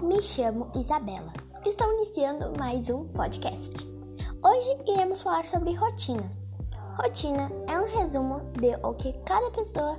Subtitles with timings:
[0.00, 1.32] Me chamo Isabela.
[1.64, 3.86] Estou iniciando mais um podcast.
[4.44, 6.30] Hoje iremos falar sobre rotina.
[7.02, 9.98] Rotina é um resumo de o que cada pessoa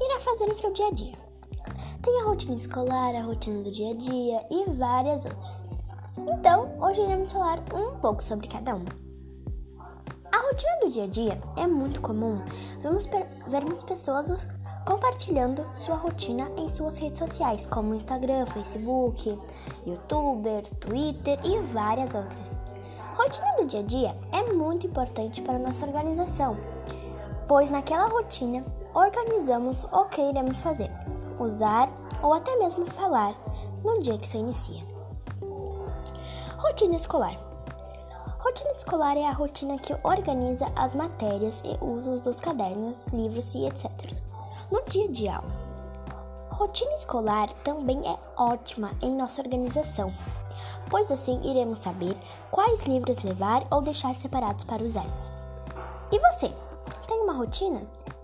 [0.00, 1.14] irá fazer em seu dia a dia.
[2.02, 5.64] Tem a rotina escolar, a rotina do dia a dia e várias outras.
[6.18, 8.90] Então, hoje iremos falar um pouco sobre cada uma.
[10.30, 12.38] A rotina do dia a dia é muito comum
[13.46, 14.46] vermos pessoas
[14.88, 19.38] compartilhando sua rotina em suas redes sociais, como Instagram, Facebook,
[19.86, 22.58] YouTuber, Twitter e várias outras.
[23.14, 26.56] Rotina do dia a dia é muito importante para nossa organização,
[27.46, 28.64] pois naquela rotina
[28.94, 30.90] organizamos o que iremos fazer,
[31.38, 31.90] usar
[32.22, 33.34] ou até mesmo falar
[33.84, 34.82] no dia que se inicia.
[36.56, 37.36] Rotina escolar.
[38.38, 43.66] Rotina escolar é a rotina que organiza as matérias e usos dos cadernos, livros e
[43.66, 44.27] etc
[44.70, 45.68] no dia de aula.
[46.50, 50.12] Rotina escolar também é ótima em nossa organização,
[50.90, 52.16] pois assim iremos saber
[52.50, 55.32] quais livros levar ou deixar separados para usarmos.
[56.10, 56.52] E você,
[57.06, 57.82] tem uma rotina?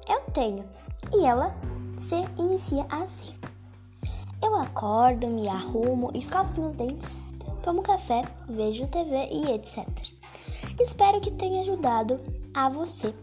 [0.08, 0.64] Eu tenho,
[1.12, 1.54] e ela
[1.96, 3.32] se inicia assim.
[4.42, 7.18] Eu acordo, me arrumo, escovo os meus dentes,
[7.62, 9.86] tomo café, vejo TV e etc.
[10.80, 12.20] Espero que tenha ajudado
[12.52, 13.14] a você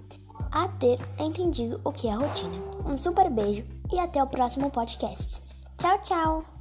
[0.51, 2.55] a ter entendido o que é rotina.
[2.85, 5.41] Um super beijo e até o próximo podcast.
[5.77, 6.60] Tchau, tchau!